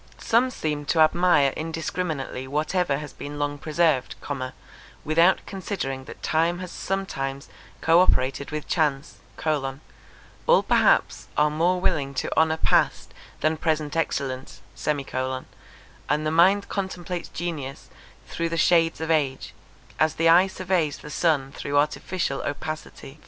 Some 0.17 0.49
seem 0.49 0.85
to 0.85 0.99
admire 0.99 1.53
indiscriminately 1.55 2.47
whatever 2.47 2.97
has 2.97 3.13
been 3.13 3.37
long 3.37 3.59
preserved, 3.59 4.15
without 5.05 5.41
considering 5.45 6.05
that 6.05 6.23
time 6.23 6.57
has 6.57 6.71
sometimes 6.71 7.49
co 7.81 7.99
operated 8.01 8.49
with 8.49 8.67
chance: 8.67 9.17
all 10.47 10.63
perhaps 10.63 11.27
are 11.37 11.51
more 11.51 11.79
willing 11.79 12.15
to 12.15 12.35
honour 12.35 12.57
past 12.57 13.13
than 13.41 13.57
present 13.57 13.95
excellence; 13.95 14.63
and 14.83 16.25
the 16.25 16.31
mind 16.31 16.67
contemplates 16.67 17.29
genius 17.29 17.87
through 18.27 18.49
the 18.49 18.57
shades 18.57 19.01
of 19.01 19.11
age, 19.11 19.53
as 19.99 20.15
the 20.15 20.29
eye 20.29 20.47
surveys 20.47 20.97
the 20.97 21.11
sun 21.11 21.51
through 21.51 21.77
artificial 21.77 22.41
opacity. 22.41 23.19